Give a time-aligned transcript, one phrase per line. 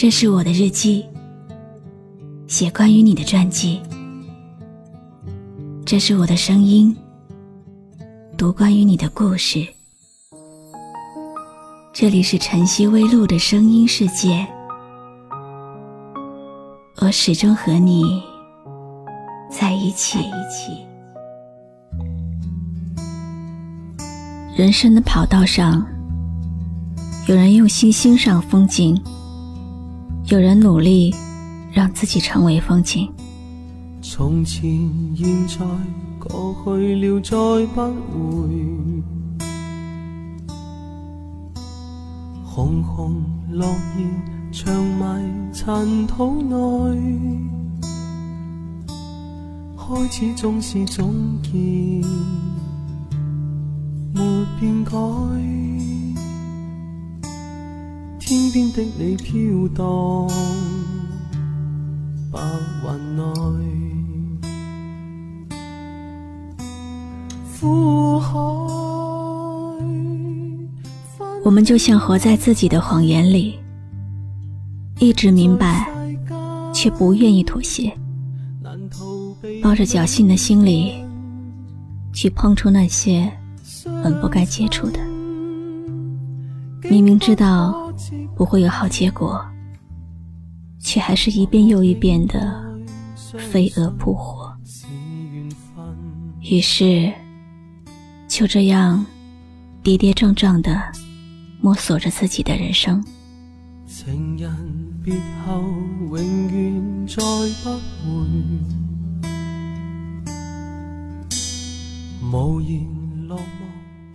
[0.00, 1.04] 这是我的日记，
[2.46, 3.78] 写关于你的传记。
[5.84, 6.96] 这是我的声音，
[8.38, 9.58] 读关于你的故事。
[11.92, 14.48] 这里是晨曦微露的声音世界，
[17.02, 18.22] 我始终和你
[19.50, 20.18] 在一起。
[24.56, 25.86] 人生的跑道上，
[27.28, 28.98] 有人用心欣赏风景。
[30.28, 31.12] 有人努力
[31.72, 33.08] 让自己成为风景。
[34.02, 35.64] 从前、现在、
[36.18, 38.48] 过去了，再不回。
[42.44, 43.66] 红红落
[43.98, 44.04] 叶，
[44.52, 47.16] 长埋尘土内。
[49.76, 51.12] 开始总是总
[51.42, 51.50] 结，
[54.12, 54.20] 没
[54.60, 55.39] 变改。
[58.52, 59.86] 飘荡，
[71.44, 73.56] 我们就像活在自己的谎言里，
[74.98, 75.88] 一直明白，
[76.72, 77.92] 却不愿意妥协，
[79.62, 80.94] 抱着侥幸的心理
[82.12, 83.30] 去碰触那些
[84.02, 84.98] 本不该接触的，
[86.88, 87.89] 明明知道。
[88.40, 89.38] 不会有好结果，
[90.78, 92.50] 却还是一遍又一遍的
[93.36, 94.50] 飞蛾扑火。
[96.50, 97.12] 于是，
[98.28, 99.04] 就这样
[99.82, 100.80] 跌跌撞撞的
[101.60, 103.04] 摸索着自己的人生。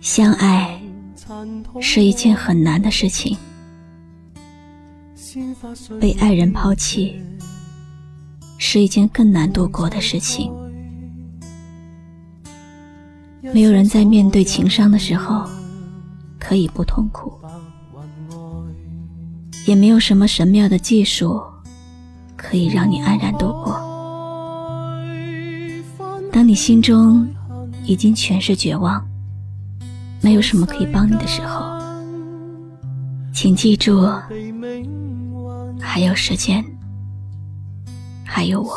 [0.00, 0.82] 相爱
[1.80, 3.38] 是一件很难的事情。
[6.00, 7.20] 被爱人抛弃
[8.58, 10.50] 是一件更难度过的事情。
[13.52, 15.44] 没有人在面对情伤的时候
[16.38, 17.30] 可以不痛苦，
[19.66, 21.40] 也没有什么神妙的技术
[22.34, 23.78] 可以让你安然度过。
[26.32, 27.26] 当你心中
[27.84, 29.02] 已经全是绝望，
[30.22, 31.66] 没有什么可以帮你的时候，
[33.34, 34.08] 请记住。
[35.80, 36.64] 还有时间，
[38.24, 38.72] 还有我。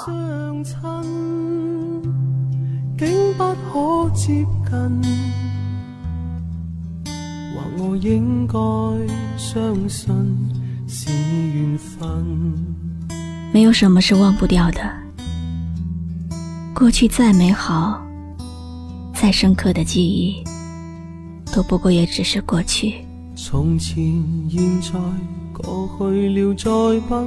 [13.51, 14.81] 没有什么是忘不掉的，
[16.73, 18.05] 过去再美好、
[19.13, 20.43] 再深刻的记忆，
[21.53, 23.03] 都不过也只是过去。
[25.59, 25.59] 过去
[26.29, 27.25] 了再不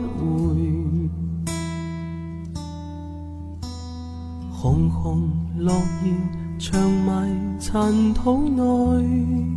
[6.58, 9.50] 长埋尘土内。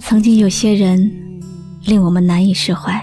[0.00, 1.40] 曾经有些人
[1.84, 3.00] 令我们难以释怀，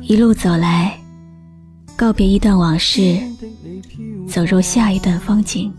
[0.00, 0.98] 一路走来，
[1.96, 3.20] 告别一段往事，
[4.26, 5.70] 走入下一段风景，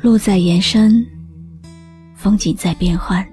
[0.00, 1.04] 路在延伸，
[2.14, 3.26] 风景在变幻。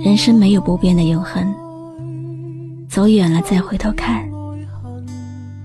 [0.00, 1.54] 人生没有不变的永恒，
[2.88, 4.26] 走远了再回头看，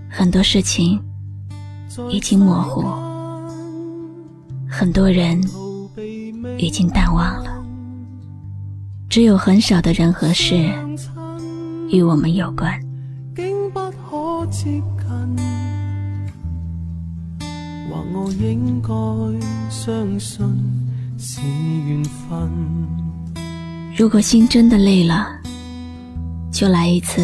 [0.09, 0.99] 很多事情
[2.09, 2.83] 已经模糊，
[4.69, 5.39] 很多人
[6.57, 7.63] 已经淡忘了，
[9.09, 10.55] 只有很少的人和事
[11.89, 12.77] 与我们有关。
[23.99, 25.27] 如果心真的累了，
[26.53, 27.21] 就来一次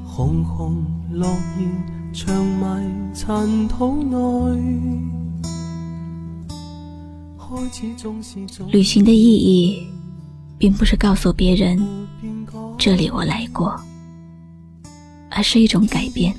[0.05, 1.29] 红红落
[1.61, 1.69] 叶，
[2.13, 4.81] 长埋尘土内。
[7.39, 8.41] 开始总是
[8.73, 9.87] 旅行的意义，
[10.59, 11.79] 并不是告诉别人
[12.77, 13.73] 这里我来过。
[15.37, 16.33] 而是一种改变。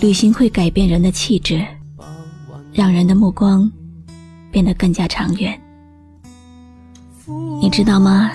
[0.00, 1.64] 旅行会改变人的气质，
[2.72, 3.70] 让人的目光
[4.50, 5.58] 变得更加长远。
[7.62, 8.30] 你知道吗？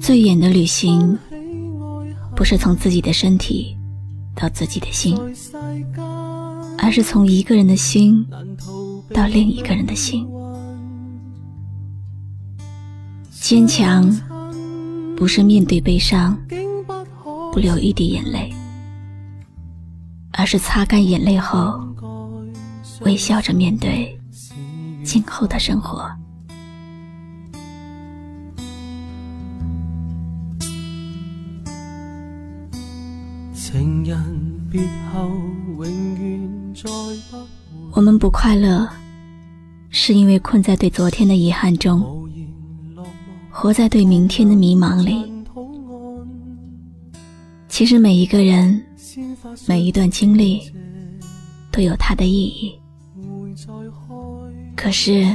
[0.00, 1.16] 最远的旅行，
[2.36, 3.76] 不是从自己的身体
[4.34, 5.16] 到自己的心，
[6.78, 8.24] 而是从一个人的心
[9.14, 10.26] 到另一个人的心。
[13.40, 14.08] 坚强，
[15.16, 16.36] 不是面对悲伤。
[17.52, 18.48] 不流一滴眼泪，
[20.32, 21.80] 而是擦干眼泪后，
[23.02, 24.16] 微笑着面对
[25.02, 26.08] 今后的生活。
[37.92, 38.88] 我们不快乐，
[39.90, 42.28] 是因为困在对昨天的遗憾中，
[43.50, 45.39] 活在对明天的迷茫里。
[47.80, 48.78] 其实每一个人，
[49.66, 50.70] 每一段经历，
[51.72, 52.78] 都有它的意义。
[54.76, 55.26] 可是，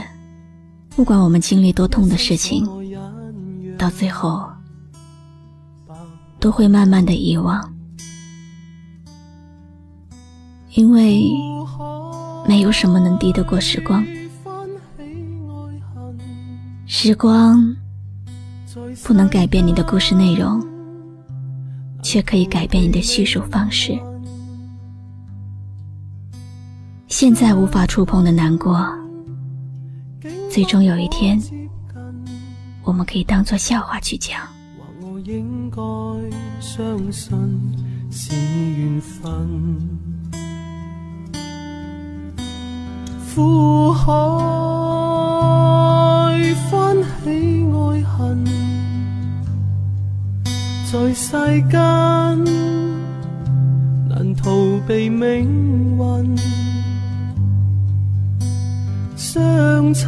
[0.92, 2.64] 不管我们经历多痛的事情，
[3.80, 4.48] 到最后，
[6.40, 7.74] 都会慢慢的遗忘，
[10.76, 11.24] 因为
[12.48, 14.06] 没有什么能敌得过时光。
[16.86, 17.76] 时光
[19.04, 20.75] 不能改变你的故事内容。
[22.06, 23.98] 却可以改变你的叙述方式。
[27.08, 28.88] 现在无法触碰的难过，
[30.52, 31.42] 最终有一天，
[32.84, 34.40] 我们可以当做笑话去讲。
[35.02, 35.78] 我应该
[36.62, 37.36] 相信
[38.12, 39.90] 是缘分。
[51.28, 51.32] 世
[51.72, 51.80] 间，
[54.08, 54.52] 难逃
[54.88, 56.38] 避命运
[59.16, 60.06] 相亲，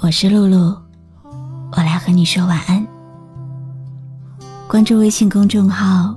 [0.00, 0.76] 我是露露，
[1.72, 2.86] 我来和你说晚安。
[4.68, 6.16] 关注微信公众号。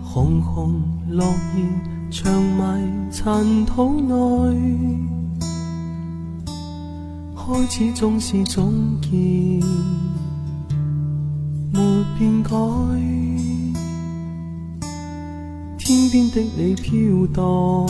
[0.02, 0.70] 紅紅
[1.10, 1.62] 落葉
[2.10, 2.80] 长埋
[3.12, 4.56] 塵土內，
[7.36, 8.72] 開始總是總
[9.02, 9.62] 结，
[11.74, 12.56] 沒變改。
[15.76, 17.86] 天邊的你飄荡，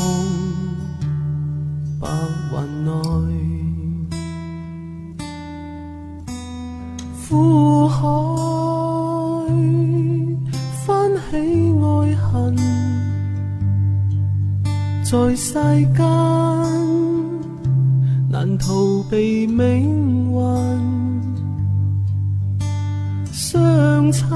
[2.00, 2.08] 白
[2.52, 2.66] 雲
[3.46, 3.57] 內。
[15.10, 15.54] 在世
[15.94, 16.04] 间
[18.28, 20.36] 难逃避命运，
[23.32, 24.28] 相亲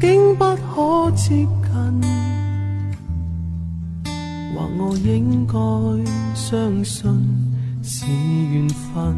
[0.00, 1.70] 竟不可接近，
[4.56, 5.56] 或我应该
[6.34, 7.04] 相信
[7.84, 9.14] 是缘分，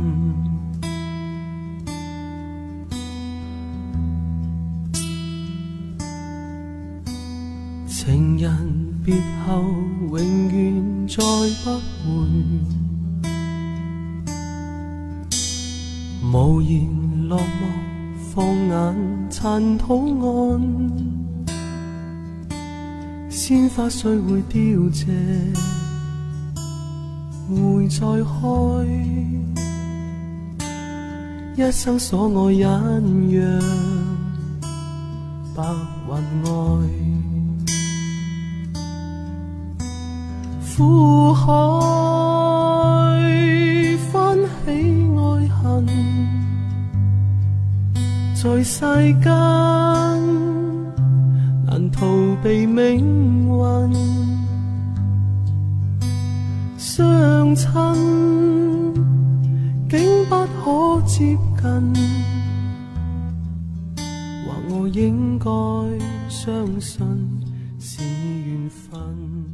[7.89, 8.90] 情人。
[9.11, 9.65] 别后
[10.03, 10.17] 永
[10.53, 11.17] 远再
[11.65, 11.71] 不
[12.07, 12.09] 回，
[16.33, 16.73] 无言
[17.29, 17.63] 落寞，
[18.33, 18.39] 放
[18.69, 18.75] 眼
[19.29, 19.39] 残
[19.77, 20.27] 土岸。
[23.29, 24.59] 鲜花虽会凋
[24.93, 25.07] 谢，
[27.49, 28.13] 会再开。
[31.69, 33.61] 一生所爱隐约让
[35.57, 35.65] 白
[36.07, 36.15] 云
[36.45, 36.51] 外。
[40.81, 41.47] 苦海
[44.11, 45.87] 翻起爱恨，
[48.35, 48.81] 在世
[49.21, 49.25] 间
[51.67, 52.07] 难逃
[52.43, 53.95] 避命运，
[56.79, 57.69] 相亲
[59.91, 61.95] 竟不可接近，
[64.47, 65.47] 或我应该
[66.31, 67.03] 相信
[67.79, 69.50] 是缘分。